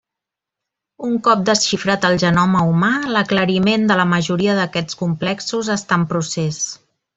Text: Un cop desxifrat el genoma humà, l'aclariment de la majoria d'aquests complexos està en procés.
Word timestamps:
Un 1.07 1.11
cop 1.27 1.43
desxifrat 1.49 2.07
el 2.09 2.17
genoma 2.23 2.63
humà, 2.71 2.89
l'aclariment 3.17 3.87
de 3.93 3.99
la 4.01 4.07
majoria 4.15 4.57
d'aquests 4.61 5.01
complexos 5.05 5.71
està 5.79 6.03
en 6.03 6.11
procés. 6.17 6.61